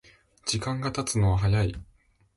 [0.47, 1.75] 時間がたつのは早い